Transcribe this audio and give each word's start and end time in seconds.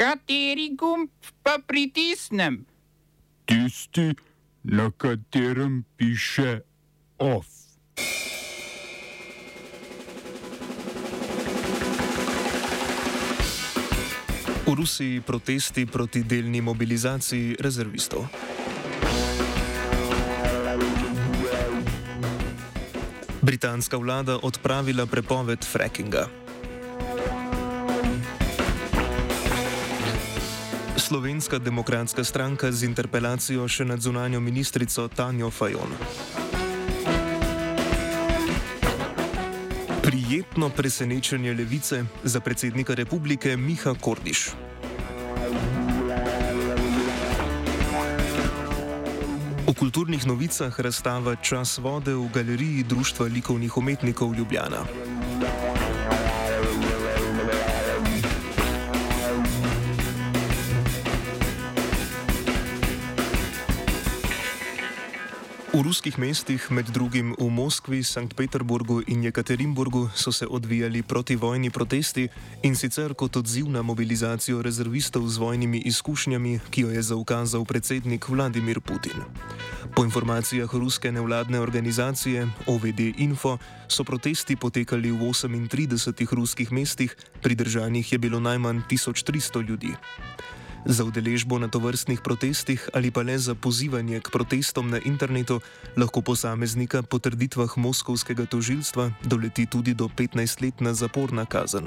Kateri 0.00 0.72
gumb 0.72 1.12
pa 1.44 1.60
pritisnem? 1.60 2.64
Tisti, 3.44 4.16
na 4.64 4.88
katerem 4.96 5.84
piše 5.96 6.64
OF. 7.20 7.44
V 14.64 14.72
Rusiji 14.72 15.20
protesti 15.20 15.84
proti 15.84 16.24
delni 16.24 16.64
mobilizaciji 16.64 17.60
rezervistov. 17.60 18.24
Britanska 23.44 24.00
vlada 24.00 24.40
odpravila 24.40 25.04
prepoved 25.04 25.60
frackinga. 25.60 26.49
Slovenska 31.10 31.58
demokratska 31.58 32.22
stranka 32.22 32.70
z 32.70 32.86
interpelacijo 32.86 33.64
še 33.66 33.82
nad 33.82 33.98
zunanjo 33.98 34.38
ministrico 34.38 35.08
Tanjo 35.10 35.50
Fajon. 35.50 35.90
Prijetno 40.06 40.70
presenečenje 40.70 41.50
levice 41.50 42.04
za 42.22 42.38
predsednika 42.38 42.94
republike 42.94 43.56
Miha 43.58 43.98
Kordiš. 43.98 44.54
V 49.66 49.74
kulturnih 49.74 50.22
novicah 50.30 50.70
razstava 50.78 51.34
Čas 51.42 51.82
vode 51.82 52.14
v 52.14 52.30
galeriji 52.30 52.86
Društva 52.86 53.26
likovnih 53.26 53.74
umetnikov 53.82 54.30
Ljubljana. 54.38 54.86
V 65.80 65.88
ruskih 65.88 66.18
mestih, 66.20 66.60
med 66.68 66.92
drugim 66.92 67.32
v 67.40 67.48
Moskvi, 67.48 68.04
Sankt 68.04 68.36
Peterburgu 68.36 69.00
in 69.08 69.24
Jekaterinburgu, 69.24 70.12
so 70.12 70.28
se 70.28 70.44
odvijali 70.44 71.00
protivojni 71.02 71.70
protesti 71.70 72.28
in 72.62 72.76
sicer 72.76 73.14
kot 73.16 73.36
odziv 73.40 73.72
na 73.72 73.80
mobilizacijo 73.80 74.60
rezervistov 74.60 75.24
z 75.24 75.40
vojnimi 75.40 75.80
izkušnjami, 75.88 76.60
ki 76.70 76.80
jo 76.84 76.90
je 76.92 77.02
zaukazal 77.02 77.64
predsednik 77.64 78.28
Vladimir 78.28 78.80
Putin. 78.84 79.24
Po 79.96 80.04
informacijah 80.04 80.68
ruske 80.68 81.12
nevladne 81.12 81.60
organizacije 81.60 82.48
OVD 82.68 83.00
Info 83.16 83.56
so 83.88 84.04
protesti 84.04 84.60
potekali 84.60 85.08
v 85.08 85.32
38 85.32 85.96
ruskih 86.36 86.72
mestih, 86.72 87.16
pridržanih 87.40 88.12
je 88.12 88.18
bilo 88.18 88.40
najmanj 88.40 88.84
1300 88.84 89.64
ljudi. 89.64 89.96
Za 90.84 91.04
udeležbo 91.04 91.58
na 91.60 91.68
tovrstnih 91.68 92.20
protestih 92.24 92.88
ali 92.96 93.10
pa 93.12 93.20
le 93.20 93.36
za 93.38 93.54
pozivanje 93.54 94.20
k 94.20 94.32
protestom 94.32 94.88
na 94.88 94.98
internetu 95.04 95.60
lahko 95.96 96.24
posameznika 96.24 97.02
po 97.02 97.18
trditvah 97.20 97.68
moskovskega 97.76 98.48
tožilstva 98.48 99.12
doleti 99.20 99.68
tudi 99.68 99.92
do 99.94 100.08
15-letna 100.08 100.96
zaporna 100.96 101.44
kazen. 101.44 101.84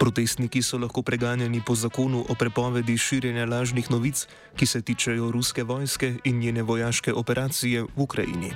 Protestniki 0.00 0.60
so 0.64 0.80
lahko 0.80 1.02
preganjani 1.02 1.60
po 1.64 1.74
zakonu 1.76 2.24
o 2.28 2.34
prepovedi 2.36 2.96
širjenja 2.96 3.44
lažnih 3.44 3.90
novic, 3.90 4.28
ki 4.56 4.66
se 4.66 4.80
tičejo 4.80 5.30
ruske 5.32 5.62
vojske 5.62 6.20
in 6.24 6.40
njene 6.40 6.62
vojaške 6.62 7.12
operacije 7.12 7.82
v 7.82 7.88
Ukrajini. 7.96 8.52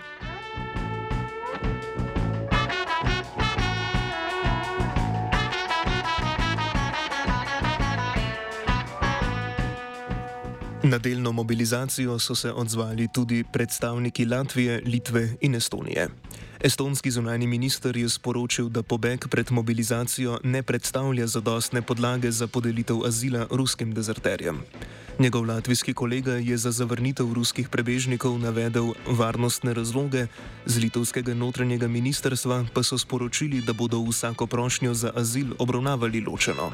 Na 10.84 10.98
delno 10.98 11.32
mobilizacijo 11.32 12.18
so 12.18 12.34
se 12.34 12.52
odzvali 12.52 13.08
tudi 13.14 13.44
predstavniki 13.52 14.24
Latvije, 14.24 14.82
Litve 14.86 15.36
in 15.40 15.54
Estonije. 15.54 16.08
Estonski 16.60 17.10
zunani 17.10 17.46
minister 17.46 17.96
je 17.96 18.08
sporočil, 18.08 18.68
da 18.68 18.82
pobeg 18.82 19.28
pred 19.28 19.52
mobilizacijo 19.52 20.38
ne 20.42 20.62
predstavlja 20.62 21.26
zadostne 21.26 21.82
podlage 21.82 22.30
za 22.30 22.46
podelitev 22.46 23.06
azila 23.06 23.46
ruskim 23.50 23.94
dezerterjem. 23.94 24.60
Njegov 25.18 25.46
latvijski 25.46 25.94
kolega 25.94 26.32
je 26.32 26.56
za 26.56 26.70
zavrnitev 26.70 27.32
ruskih 27.32 27.68
prebežnikov 27.68 28.38
navedel 28.38 28.92
varnostne 29.06 29.74
razloge, 29.74 30.26
z 30.66 30.78
litovskega 30.78 31.34
notranjega 31.34 31.88
ministerstva 31.88 32.64
pa 32.74 32.82
so 32.82 32.98
sporočili, 32.98 33.60
da 33.60 33.72
bodo 33.72 34.04
vsako 34.10 34.46
prošnjo 34.46 34.94
za 34.94 35.12
azil 35.14 35.46
obravnavali 35.58 36.20
ločeno. 36.20 36.72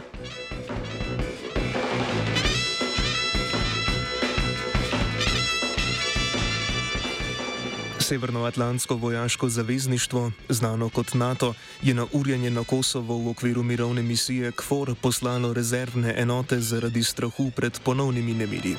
Severnoatlantsko 8.11 8.95
vojaško 8.95 9.49
zavezništvo, 9.49 10.33
znano 10.49 10.89
kot 10.89 11.15
NATO, 11.15 11.55
je 11.83 11.95
na 11.95 12.07
urjenje 12.13 12.51
na 12.51 12.65
Kosovo 12.65 13.19
v 13.19 13.29
okviru 13.29 13.63
mirovne 13.63 14.03
misije 14.03 14.53
KFOR 14.53 14.95
poslalo 15.03 15.53
rezervne 15.53 16.15
enote 16.17 16.61
zaradi 16.61 17.03
strahu 17.03 17.51
pred 17.57 17.79
ponovnimi 17.85 18.35
nemiri. 18.35 18.75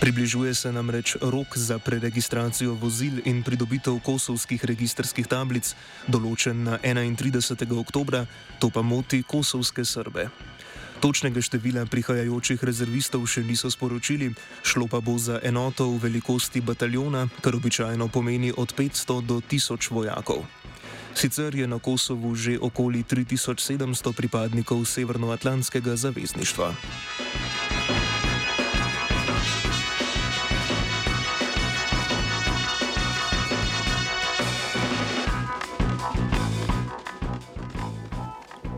Približuje 0.00 0.54
se 0.54 0.72
namreč 0.72 1.16
rok 1.20 1.58
za 1.58 1.78
preregistracijo 1.78 2.74
vozil 2.74 3.18
in 3.24 3.42
pridobitev 3.42 3.98
kosovskih 4.06 4.64
registrskih 4.64 5.26
tablic, 5.26 5.74
določen 6.06 6.62
na 6.64 6.78
31. 6.78 7.74
oktober, 7.80 8.26
to 8.60 8.70
pa 8.70 8.82
moti 8.82 9.22
kosovske 9.22 9.84
Srbe. 9.84 10.30
Točnega 11.00 11.40
števila 11.40 11.88
prihajajočih 11.88 12.60
rezervistov 12.60 13.24
še 13.24 13.40
niso 13.40 13.72
sporočili, 13.72 14.36
šlo 14.60 14.84
pa 14.84 15.00
bo 15.00 15.16
za 15.16 15.40
enoto 15.40 15.88
v 15.96 15.96
velikosti 15.96 16.60
bataljona, 16.60 17.24
kar 17.40 17.56
običajno 17.56 18.12
pomeni 18.12 18.52
od 18.52 18.76
500 18.76 19.24
do 19.24 19.40
1000 19.40 19.80
vojakov. 19.96 20.44
Sicer 21.16 21.56
je 21.56 21.64
na 21.64 21.80
Kosovu 21.80 22.36
že 22.36 22.60
okoli 22.60 23.00
3700 23.00 24.12
pripadnikov 24.12 24.84
Severnoatlantskega 24.84 25.96
zavezništva. 25.96 26.68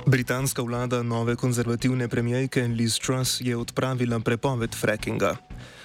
Britanska 0.06 0.62
vlada 0.62 1.02
nove 1.02 1.36
konzervativne 1.36 2.08
premijejke 2.08 2.62
Liz 2.62 2.98
Truss 2.98 3.40
je 3.40 3.56
odpravila 3.56 4.20
prepoved 4.20 4.74
frackinga. 4.74 5.36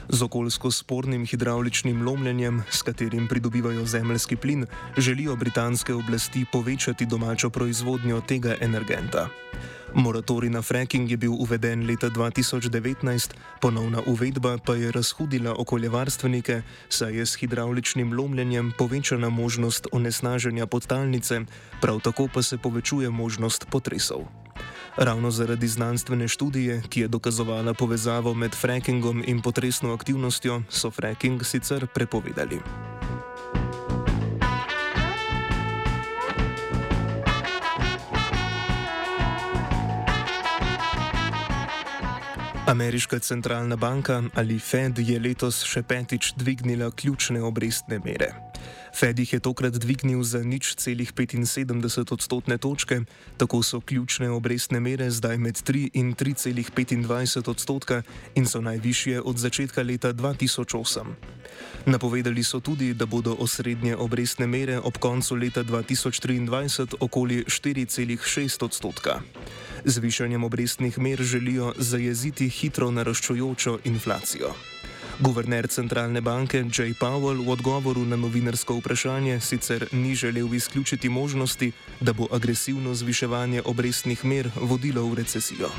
Z 0.09 0.23
okoljsko 0.23 0.71
spornim 0.71 1.25
hidravličnim 1.25 2.05
lomljenjem, 2.05 2.63
s 2.69 2.81
katerim 2.81 3.27
pridobivajo 3.27 3.85
zemljski 3.85 4.35
plin, 4.35 4.65
želijo 4.97 5.35
britanske 5.35 5.93
oblasti 5.93 6.45
povečati 6.51 7.05
domačo 7.05 7.49
proizvodnjo 7.49 8.21
tega 8.21 8.55
energenta. 8.61 9.27
Moratorij 9.93 10.49
na 10.49 10.61
fracking 10.61 11.11
je 11.11 11.17
bil 11.17 11.33
uveden 11.33 11.87
leta 11.87 12.09
2019, 12.09 13.33
ponovna 13.61 14.01
uvedba 14.07 14.57
pa 14.65 14.75
je 14.75 14.91
razhudila 14.91 15.55
okoljevarstvenike, 15.57 16.61
saj 16.89 17.17
je 17.17 17.25
s 17.25 17.35
hidravličnim 17.35 18.13
lomljenjem 18.13 18.73
povečana 18.77 19.29
možnost 19.29 19.87
onesnaženja 19.91 20.65
podtalnice, 20.65 21.41
prav 21.81 21.99
tako 21.99 22.27
pa 22.33 22.41
se 22.41 22.57
povečuje 22.57 23.09
možnost 23.09 23.65
potresov. 23.71 24.46
Ravno 24.97 25.31
zaradi 25.31 25.67
znanstvene 25.67 26.27
študije, 26.27 26.81
ki 26.89 27.01
je 27.01 27.07
dokazovala 27.07 27.73
povezavo 27.73 28.33
med 28.33 28.55
frackingom 28.55 29.23
in 29.27 29.41
potresno 29.41 29.93
aktivnostjo, 29.93 30.61
so 30.69 30.91
fracking 30.91 31.43
sicer 31.45 31.87
prepovedali. 31.93 32.59
Ameriška 42.67 43.19
centralna 43.19 43.75
banka 43.75 44.23
ali 44.35 44.59
Fed 44.59 44.99
je 44.99 45.15
letos 45.19 45.61
še 45.63 45.85
petič 45.87 46.33
dvignila 46.35 46.89
ključne 46.91 47.39
obrestne 47.39 48.01
mere. 48.03 48.27
Fed 48.91 49.19
jih 49.19 49.33
je 49.33 49.39
tokrat 49.39 49.79
dvignil 49.79 50.19
za 50.23 50.43
nič 50.43 50.75
celih 50.75 51.13
75 51.15 52.11
odstotne 52.11 52.57
točke, 52.57 53.05
tako 53.39 53.63
so 53.63 53.79
ključne 53.79 54.27
obrestne 54.35 54.83
mere 54.83 55.07
zdaj 55.11 55.37
med 55.37 55.55
3 55.63 55.95
in 55.95 56.11
3,25 56.11 57.49
odstotka 57.49 58.01
in 58.35 58.43
so 58.43 58.59
najvišje 58.59 59.21
od 59.21 59.37
začetka 59.39 59.87
leta 59.87 60.11
2008. 60.11 61.36
Napovedali 61.85 62.43
so 62.43 62.59
tudi, 62.59 62.93
da 62.93 63.05
bodo 63.05 63.35
osrednje 63.39 63.95
obrestne 63.95 64.47
mere 64.47 64.79
ob 64.79 64.97
koncu 64.97 65.35
leta 65.35 65.63
2023 65.63 66.95
okoli 66.99 67.43
4,6 67.47 68.65
odstotka. 68.65 69.21
Z 69.85 69.97
višanjem 69.97 70.43
obrestnih 70.43 70.99
mer 70.99 71.23
želijo 71.23 71.73
zajeziti 71.77 72.49
hitro 72.49 72.91
naraščujočo 72.91 73.79
inflacijo. 73.83 74.53
Guverner 75.19 75.67
centralne 75.67 76.21
banke 76.21 76.63
Jay 76.63 76.93
Powell 76.93 77.41
v 77.41 77.49
odgovoru 77.49 78.05
na 78.05 78.15
novinarsko 78.15 78.77
vprašanje 78.77 79.39
sicer 79.41 79.87
ni 79.91 80.15
želel 80.15 80.53
izključiti 80.53 81.09
možnosti, 81.09 81.71
da 81.99 82.13
bo 82.13 82.27
agresivno 82.31 82.93
zviševanje 82.93 83.61
obrestnih 83.65 84.25
mer 84.25 84.49
vodilo 84.55 85.07
v 85.09 85.15
recesijo. 85.15 85.69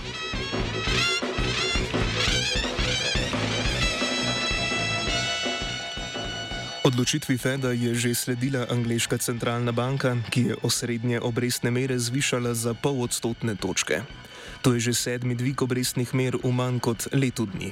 Odločitvi 6.98 7.38
Feda 7.38 7.70
je 7.70 7.94
že 7.94 8.10
sledila 8.10 8.66
angliška 8.66 9.22
centralna 9.22 9.70
banka, 9.70 10.18
ki 10.34 10.50
je 10.50 10.54
osrednje 10.66 11.22
obrestne 11.22 11.70
mere 11.70 11.94
zvišala 11.94 12.58
za 12.58 12.74
pol 12.74 13.06
odstotne 13.06 13.54
točke. 13.54 14.02
To 14.66 14.74
je 14.74 14.90
že 14.90 14.98
sedmi 14.98 15.38
dvig 15.38 15.62
obrestnih 15.62 16.10
mer 16.10 16.34
v 16.42 16.50
manj 16.50 16.82
kot 16.82 17.06
letu 17.14 17.46
dni. 17.46 17.70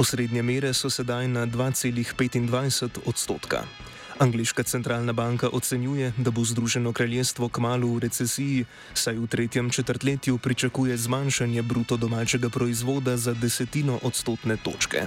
Osrednje 0.00 0.40
mere 0.40 0.72
so 0.72 0.88
sedaj 0.88 1.28
na 1.28 1.44
2,25 1.44 3.04
odstotka. 3.04 3.68
Angliška 4.16 4.64
centralna 4.64 5.12
banka 5.12 5.52
ocenjuje, 5.52 6.16
da 6.16 6.32
bo 6.32 6.40
Združeno 6.40 6.96
kraljestvo 6.96 7.52
kmalo 7.52 8.00
v 8.00 8.08
recesiji, 8.08 8.64
saj 8.96 9.20
v 9.20 9.28
tretjem 9.28 9.68
četrtletju 9.68 10.40
pričakuje 10.40 10.96
zmanjšanje 10.96 11.60
bruto 11.60 12.00
domačega 12.00 12.48
proizvoda 12.48 13.20
za 13.20 13.36
desetino 13.36 14.00
odstotne 14.00 14.56
točke. 14.56 15.04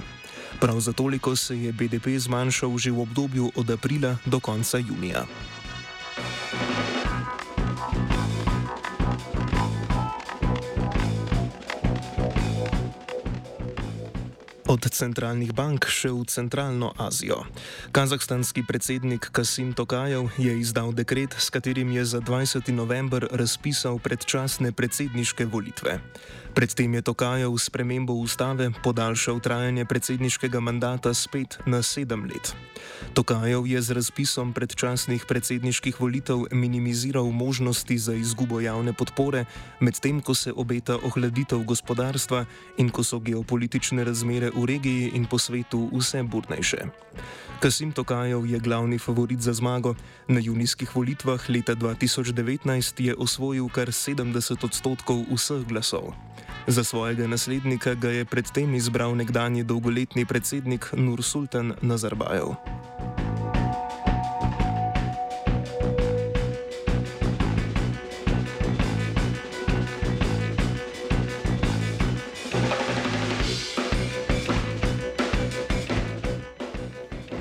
Prav 0.60 0.80
za 0.80 0.92
toliko 0.92 1.36
se 1.36 1.56
je 1.56 1.72
BDP 1.72 2.18
zmanjšal 2.18 2.78
že 2.78 2.90
v 2.90 3.00
obdobju 3.00 3.52
od 3.54 3.70
aprila 3.70 4.16
do 4.26 4.40
konca 4.40 4.78
junija. 4.78 5.26
Od 14.66 14.82
centralnih 14.82 15.54
bank 15.54 15.86
še 15.86 16.10
v 16.10 16.26
Centralno 16.26 16.90
Azijo. 16.98 17.46
Kazahstanski 17.94 18.66
predsednik 18.66 19.30
Kasim 19.30 19.70
Tokajev 19.70 20.26
je 20.42 20.58
izdal 20.58 20.90
dekret, 20.90 21.38
s 21.38 21.54
katerim 21.54 21.94
je 21.94 22.02
za 22.02 22.18
20. 22.18 22.74
november 22.74 23.30
razpisal 23.30 24.02
predčasne 24.02 24.74
predsedniške 24.74 25.46
volitve. 25.46 26.02
Predtem 26.56 26.98
je 26.98 27.02
Tokajev 27.04 27.52
s 27.54 27.70
premembo 27.70 28.16
ustave 28.16 28.72
podaljšal 28.82 29.38
trajanje 29.44 29.84
predsedniškega 29.84 30.58
mandata 30.58 31.12
spet 31.14 31.60
na 31.68 31.84
sedem 31.84 32.24
let. 32.24 32.56
Tokajev 33.12 33.68
je 33.68 33.76
z 33.82 33.92
razpisom 33.92 34.56
predčasnih 34.56 35.28
predsedniških 35.28 36.00
volitev 36.00 36.48
minimiziral 36.50 37.28
možnosti 37.28 37.98
za 37.98 38.16
izgubo 38.16 38.60
javne 38.60 38.96
podpore, 38.96 39.44
medtem 39.84 40.24
ko 40.24 40.34
se 40.34 40.48
obeta 40.48 40.96
ohladitev 40.96 41.60
gospodarstva 41.60 42.48
in 42.80 42.88
ko 42.88 43.04
so 43.04 43.20
geopolitične 43.20 44.04
razmere 44.04 44.48
v 44.56 44.64
regiji 44.64 45.12
in 45.14 45.28
po 45.28 45.38
svetu 45.38 45.90
vse 45.92 46.22
burnejše. 46.22 46.88
Kasim 47.60 47.92
Tokajev 47.92 48.46
je 48.46 48.58
glavni 48.58 48.98
favorit 48.98 49.40
za 49.40 49.52
zmago. 49.52 49.94
Na 50.28 50.40
junijskih 50.40 50.96
volitvah 50.96 51.40
leta 51.48 51.74
2019 51.74 53.00
je 53.00 53.14
osvojil 53.14 53.68
kar 53.68 53.88
70 53.88 54.64
odstotkov 54.64 55.24
vseh 55.32 55.64
glasov. 55.64 56.12
Za 56.66 56.84
svojega 56.84 57.26
naslednika 57.26 57.94
ga 57.94 58.10
je 58.10 58.24
predtem 58.24 58.74
izbral 58.74 59.16
nekdani 59.16 59.64
dolgoletni 59.64 60.26
predsednik 60.26 60.92
Nur 60.96 61.22
Sultan 61.22 61.74
Nazarbajev. 61.82 62.56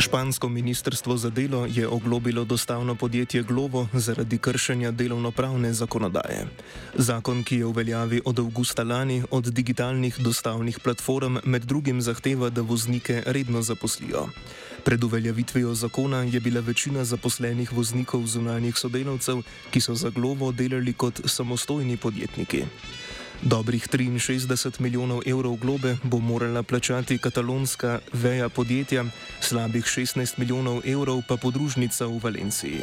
Špansko 0.05 0.49
ministrstvo 0.49 1.17
za 1.17 1.29
delo 1.29 1.65
je 1.65 1.87
oglobilo 1.87 2.43
dostavno 2.45 2.95
podjetje 2.95 3.43
Glovo 3.43 3.87
zaradi 3.93 4.37
kršenja 4.37 4.91
delovnopravne 4.91 5.73
zakonodaje. 5.73 6.45
Zakon, 6.93 7.43
ki 7.43 7.55
je 7.55 7.65
v 7.65 7.71
veljavi 7.71 8.21
od 8.25 8.39
avgusta 8.39 8.83
lani, 8.83 9.23
od 9.31 9.49
digitalnih 9.49 10.19
dostavnih 10.19 10.79
platform 10.79 11.37
med 11.43 11.65
drugim 11.65 12.01
zahteva, 12.01 12.49
da 12.49 12.61
voznike 12.61 13.23
redno 13.25 13.61
zaposlijo. 13.61 14.27
Pred 14.83 15.03
uveljavitvijo 15.03 15.73
zakona 15.73 16.21
je 16.23 16.39
bila 16.39 16.61
večina 16.61 17.05
zaposlenih 17.05 17.73
voznikov 17.73 18.27
zunanjih 18.27 18.77
sodelavcev, 18.77 19.41
ki 19.71 19.81
so 19.81 19.95
za 19.95 20.09
Glovo 20.09 20.51
delali 20.51 20.93
kot 20.93 21.21
samostojni 21.25 21.97
podjetniki. 21.97 22.63
Dobrih 23.41 23.87
63 23.87 24.79
milijonov 24.79 25.21
evrov 25.25 25.55
globe 25.55 25.97
bo 26.03 26.19
morala 26.19 26.63
plačati 26.63 27.17
katalonska 27.17 27.99
veja 28.13 28.49
podjetja, 28.49 29.05
slabih 29.41 29.83
16 29.85 30.39
milijonov 30.39 30.81
evrov 30.85 31.21
pa 31.27 31.37
podružnica 31.37 32.05
v 32.05 32.19
Valenciji. 32.23 32.79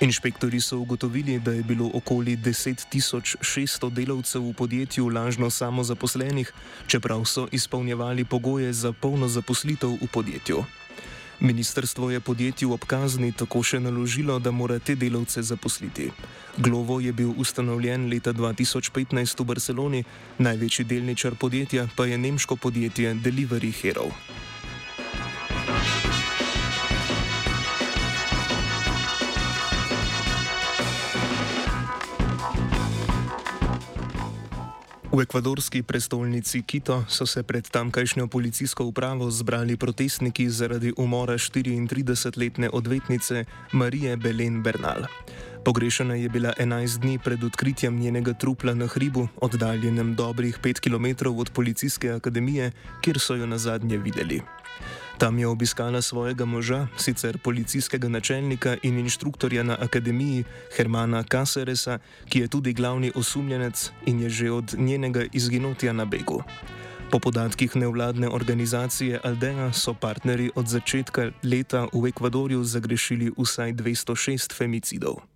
Inšpektori 0.00 0.60
so 0.60 0.78
ugotovili, 0.78 1.38
da 1.38 1.52
je 1.52 1.62
bilo 1.62 1.90
okoli 1.94 2.36
10.600 2.36 3.90
delavcev 3.90 4.42
v 4.42 4.52
podjetju 4.52 5.08
lažno 5.08 5.50
samozaposlenih, 5.50 6.52
čeprav 6.86 7.24
so 7.24 7.48
izpolnjevali 7.52 8.24
pogoje 8.24 8.72
za 8.72 8.92
polno 8.92 9.28
zaposlitev 9.28 9.90
v 9.90 10.08
podjetju. 10.12 10.64
Ministrstvo 11.40 12.10
je 12.10 12.20
podjetju 12.20 12.72
ob 12.72 12.84
kazni 12.88 13.32
tako 13.32 13.62
še 13.62 13.80
naložilo, 13.80 14.38
da 14.38 14.50
mora 14.50 14.78
te 14.78 14.94
delavce 14.94 15.42
zaposliti. 15.42 16.10
Glovo 16.56 17.00
je 17.00 17.12
bil 17.12 17.34
ustanovljen 17.36 18.08
leta 18.08 18.32
2015 18.32 19.40
v 19.40 19.44
Barceloni, 19.44 20.04
največji 20.38 20.84
delničar 20.84 21.34
podjetja 21.34 21.88
pa 21.96 22.06
je 22.06 22.18
nemško 22.18 22.56
podjetje 22.56 23.14
Delivery 23.14 23.72
Hero. 23.82 24.08
V 35.12 35.22
ekvadorski 35.22 35.82
prestolnici 35.82 36.62
Quito 36.62 37.04
so 37.08 37.26
se 37.26 37.42
pred 37.42 37.68
tamkajšnjo 37.70 38.26
policijsko 38.26 38.84
upravo 38.84 39.30
zbrali 39.30 39.76
protestniki 39.76 40.50
zaradi 40.50 40.92
umora 40.96 41.34
34-letne 41.34 42.70
odvetnice 42.72 43.44
Marije 43.72 44.16
Belen 44.16 44.62
Bernal. 44.62 45.06
Pogrešana 45.66 46.14
je 46.14 46.28
bila 46.28 46.52
11 46.58 46.98
dni 46.98 47.18
pred 47.18 47.44
odkritjem 47.44 47.98
njenega 47.98 48.32
trupla 48.32 48.74
na 48.74 48.86
hribu, 48.86 49.28
oddaljenem 49.36 50.14
dobrih 50.14 50.58
5 50.62 50.80
km 50.80 51.26
od 51.40 51.50
policijske 51.50 52.10
akademije, 52.10 52.70
kjer 53.00 53.18
so 53.18 53.34
jo 53.34 53.46
na 53.46 53.58
zadnje 53.58 53.98
videli. 53.98 54.40
Tam 55.18 55.38
je 55.38 55.46
obiskala 55.46 56.02
svojega 56.02 56.44
moža, 56.44 56.86
sicer 56.96 57.38
policijskega 57.38 58.08
načelnika 58.08 58.76
in 58.82 58.98
inštruktorja 58.98 59.62
na 59.62 59.76
akademiji 59.80 60.44
Hermana 60.76 61.22
Caseresa, 61.22 61.98
ki 62.28 62.40
je 62.40 62.48
tudi 62.48 62.72
glavni 62.72 63.12
osumljenec 63.14 63.90
in 64.06 64.20
je 64.20 64.30
že 64.30 64.50
od 64.50 64.74
njenega 64.78 65.24
izginotja 65.32 65.92
na 65.92 66.04
begu. 66.04 66.42
Po 67.10 67.18
podatkih 67.18 67.76
nevladne 67.76 68.28
organizacije 68.28 69.20
Aldea 69.24 69.72
so 69.72 69.94
partnerji 69.94 70.50
od 70.54 70.66
začetka 70.68 71.30
leta 71.42 71.88
v 71.92 72.06
Ekvadorju 72.06 72.64
zagrešili 72.64 73.32
vsaj 73.38 73.72
206 73.72 74.54
femicidov. 74.54 75.35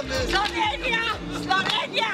Slovenija, 0.00 1.02
Slovenija. 1.44 2.10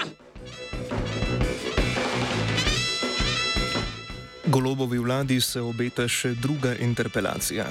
Golobovi 4.46 4.98
vladi 4.98 5.40
se 5.40 5.60
obeta 5.60 6.08
še 6.08 6.32
druga 6.34 6.74
interpelacija. 6.82 7.66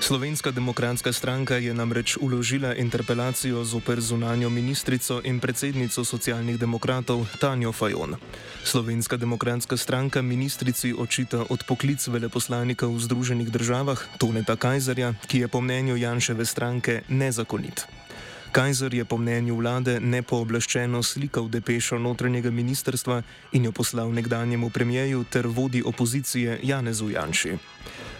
Slovenska 0.00 0.50
demokratska 0.50 1.12
stranka 1.12 1.60
je 1.62 1.74
namreč 1.74 2.16
uložila 2.18 2.74
interpelacijo 2.74 3.62
zoper 3.64 4.00
zunanjo 4.00 4.50
ministrico 4.50 5.20
in 5.24 5.38
predsednico 5.40 6.04
socialnih 6.04 6.58
demokratov 6.58 7.26
Tanjo 7.38 7.72
Fajon. 7.72 8.18
Slovenska 8.64 9.16
demokratska 9.16 9.76
stranka 9.76 10.22
ministrici 10.22 10.90
očita 10.90 11.46
odpoklic 11.48 12.02
veleposlanika 12.08 12.86
v 12.86 12.98
Združenih 12.98 13.50
državah 13.50 14.02
Toneta 14.18 14.56
Kajzerja, 14.56 15.14
ki 15.30 15.46
je 15.46 15.48
po 15.48 15.60
mnenju 15.60 15.96
Janševe 15.96 16.46
stranke 16.46 17.02
nezakonit. 17.08 18.01
Kajzer 18.52 18.94
je 18.94 19.04
po 19.04 19.16
mnenju 19.16 19.54
vlade 19.56 19.94
nepooblaščeno 20.00 20.98
slikal 21.02 21.46
depešo 21.48 21.96
notranjega 21.98 22.50
ministrstva 22.52 23.22
in 23.56 23.64
jo 23.64 23.70
poslal 23.72 24.12
nekdanjemu 24.12 24.68
premijeju 24.70 25.24
ter 25.24 25.46
vodi 25.46 25.80
opozicije 25.80 26.58
Janezu 26.62 27.08
Janši. 27.10 27.56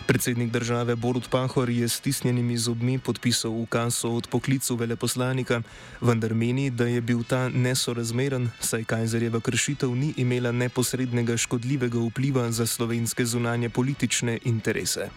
Predsednik 0.07 0.51
države 0.51 0.97
Borut 0.97 1.29
Pahor 1.31 1.71
je 1.71 1.89
s 1.89 1.99
stisnjenimi 2.01 2.57
zobmi 2.57 2.99
podpisal 2.99 3.53
ukaz 3.53 4.05
o 4.05 4.15
odpoklicu 4.17 4.77
veleposlanika, 4.77 5.61
vendar 6.01 6.35
meni, 6.35 6.71
da 6.71 6.87
je 6.87 7.01
bil 7.01 7.21
ta 7.29 7.49
nesorazmeren, 7.49 8.49
saj 8.61 8.85
Kajzerjeva 8.85 9.41
kršitev 9.41 9.93
ni 9.95 10.15
imela 10.17 10.53
neposrednega 10.53 11.37
škodljivega 11.37 11.99
vpliva 12.09 12.51
za 12.53 12.67
slovenske 12.67 13.27
zunanje 13.27 13.69
politične 13.69 14.39
interese. 14.45 15.11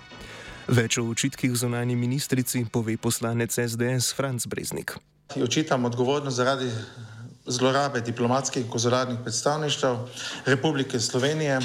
Več 0.67 0.97
o 0.97 1.03
očitkih 1.05 1.53
zunanji 1.53 1.95
ministrici 1.95 2.63
pove 2.65 2.97
poslanec 2.97 3.53
SDS 3.53 4.15
Franz 4.17 4.47
Breznik. 4.49 4.95
Očitam 5.37 5.85
odgovornost 5.85 6.37
zaradi 6.37 6.71
zlorabe 7.45 8.01
diplomatskih 8.01 8.63
in 8.63 8.69
konzularnih 8.69 9.19
predstavništv 9.21 9.87
Republike 10.45 10.99
Slovenije. 10.99 11.59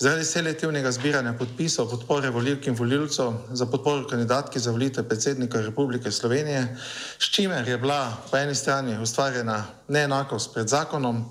Zaradi 0.00 0.24
selektivnega 0.24 0.88
zbiranja 0.96 1.34
podpisov 1.36 1.90
podpore 1.90 2.30
volilk 2.32 2.64
in 2.66 2.76
volilcev 2.76 3.34
za 3.52 3.66
podporo 3.66 4.06
kandidatki 4.08 4.58
za 4.58 4.72
volitev 4.72 5.04
predsednika 5.04 5.60
Republike 5.60 6.10
Slovenije, 6.10 6.76
s 7.18 7.28
čimer 7.28 7.68
je 7.68 7.78
bila 7.78 8.16
po 8.30 8.36
eni 8.36 8.54
strani 8.54 8.96
ustvarjena 9.02 9.64
neenakost 9.88 10.54
pred 10.54 10.68
zakonom, 10.68 11.24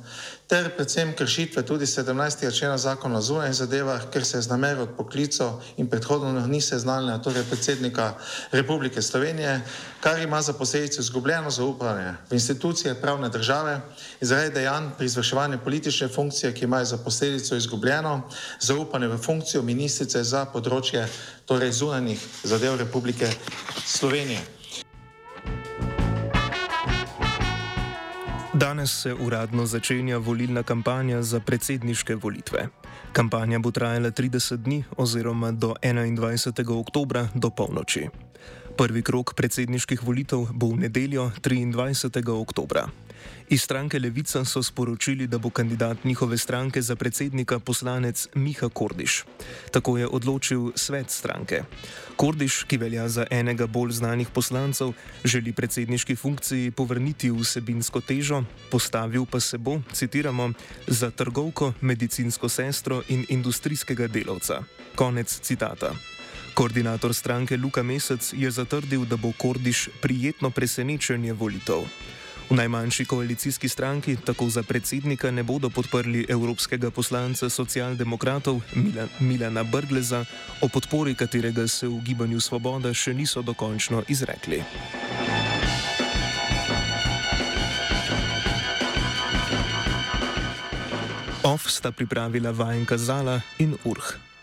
ter 0.49 0.69
predvsem 0.75 1.13
kršitve 1.13 1.61
tudi 1.65 1.85
17. 1.85 2.57
člena 2.57 2.77
zakona 2.77 3.17
o 3.17 3.21
zunanjih 3.21 3.53
zadevah, 3.53 4.01
ker 4.09 4.25
se 4.25 4.38
je 4.38 4.41
z 4.41 4.49
namero 4.49 4.83
odpoklico 4.83 5.61
in 5.77 5.89
predhodno 5.89 6.47
ni 6.47 6.61
seznanila 6.61 7.17
torej 7.21 7.43
predsednika 7.43 8.13
Republike 8.51 9.01
Slovenije, 9.01 9.61
kar 10.01 10.19
ima 10.19 10.41
za 10.41 10.53
posledico 10.53 11.01
izgubljeno 11.01 11.51
zaupanje 11.51 12.13
v 12.29 12.33
institucije 12.33 12.95
pravne 13.01 13.29
države 13.29 13.81
in 14.21 14.27
zaradi 14.27 14.53
dejanj 14.53 14.89
pri 14.97 15.05
izvrševanju 15.05 15.59
politične 15.63 16.07
funkcije, 16.07 16.53
ki 16.53 16.65
imajo 16.65 16.85
za 16.85 16.97
posledico 16.97 17.55
izgubljeno 17.55 18.21
zaupanje 18.60 19.08
v 19.08 19.18
funkcijo 19.18 19.62
ministrice 19.63 20.24
za 20.24 20.46
področje 20.46 21.08
torej 21.46 21.72
zunanjih 21.72 22.20
zadev 22.44 22.78
Republike 22.80 23.32
Slovenije. 23.86 24.39
Danes 28.60 28.92
se 29.01 29.13
uradno 29.13 29.66
začenja 29.66 30.18
volilna 30.18 30.63
kampanja 30.63 31.22
za 31.22 31.39
predsedniške 31.39 32.16
volitve. 32.16 32.68
Kampanja 33.13 33.60
bo 33.60 33.72
trajala 33.72 34.12
30 34.12 34.58
dni 34.58 34.84
oziroma 34.98 35.51
do 35.51 35.75
21. 35.82 36.80
oktobra 36.80 37.28
do 37.36 37.50
polnoči. 37.50 38.10
Prvi 38.78 39.01
krok 39.01 39.34
predsedniških 39.34 40.04
volitev 40.04 40.51
bo 40.51 40.74
v 40.75 40.84
nedeljo 40.88 41.32
23. 41.42 42.20
oktobra. 42.36 42.89
Iz 43.49 43.61
stranke 43.61 43.99
Levica 43.99 44.45
so 44.45 44.63
sporočili, 44.63 45.27
da 45.27 45.38
bo 45.38 45.49
kandidat 45.49 46.03
njihove 46.03 46.38
stranke 46.38 46.81
za 46.81 46.95
predsednika 46.95 47.59
poslanec 47.59 48.27
Miha 48.35 48.69
Kordiš. 48.69 49.23
Tako 49.71 49.97
je 49.97 50.07
odločil 50.07 50.71
svet 50.75 51.09
stranke. 51.09 51.63
Kordiš, 52.15 52.63
ki 52.63 52.77
velja 52.77 53.09
za 53.09 53.25
enega 53.31 53.67
bolj 53.67 53.91
znanih 53.91 54.29
poslancev, 54.29 54.93
želi 55.23 55.53
predsedniški 55.53 56.15
funkciji 56.15 56.71
povrniti 56.71 57.31
vsebinsko 57.31 58.01
težo, 58.01 58.43
postavil 58.71 59.25
pa 59.25 59.39
se 59.39 59.57
bo, 59.57 59.81
citiramo, 59.93 60.51
za 60.88 61.11
trgovko, 61.11 61.73
medicinsko 61.81 62.49
sestro 62.49 63.01
in 63.09 63.25
industrijskega 63.29 64.07
delavca. 64.07 64.63
Konec 64.95 65.39
citata. 65.39 65.93
Koordinator 66.53 67.13
stranke 67.13 67.57
Luka 67.57 67.83
Mesec 67.83 68.33
je 68.33 68.51
zatrdil, 68.51 69.05
da 69.05 69.17
bo 69.17 69.31
Kordiš 69.38 69.89
prijetno 70.01 70.49
presenečenje 70.49 71.33
volitev. 71.33 71.88
V 72.50 72.56
najmanjši 72.58 73.06
koalicijski 73.06 73.70
stranki 73.70 74.15
tako 74.25 74.50
za 74.50 74.63
predsednika 74.63 75.32
ne 75.32 75.44
bodo 75.44 75.70
podprli 75.70 76.25
evropskega 76.29 76.91
poslanca 76.91 77.50
socialdemokratov 77.50 78.62
Milan, 78.75 79.10
Milana 79.20 79.63
Brgleza, 79.63 80.25
o 80.62 80.68
podpori 80.68 81.15
katerega 81.15 81.68
se 81.68 81.88
v 81.88 82.01
gibanju 82.01 82.39
Svoboda 82.39 82.94
še 82.94 83.13
niso 83.13 83.41
dokončno 83.41 84.03
izrekli. 84.08 84.63
OF 91.44 91.70
sta 91.70 91.91
pripravila 91.91 92.51
vajenka 92.51 92.98
Zala 92.98 93.41
in 93.60 93.77
Urh. 93.86 94.28